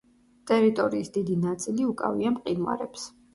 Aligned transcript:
ტერიტორიის 0.51 1.11
დიდი 1.17 1.35
ნაწილი 1.43 1.85
უკავია 1.91 2.33
მყინვარებს. 2.39 3.07